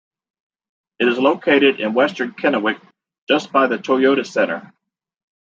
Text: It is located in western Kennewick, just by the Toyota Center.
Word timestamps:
It 0.97 1.07
is 1.07 1.19
located 1.19 1.79
in 1.79 1.93
western 1.93 2.31
Kennewick, 2.31 2.81
just 3.27 3.51
by 3.51 3.67
the 3.67 3.77
Toyota 3.77 4.25
Center. 4.25 4.73